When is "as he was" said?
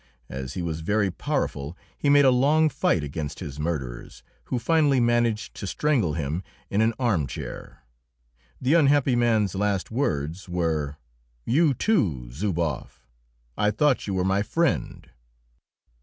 0.29-0.79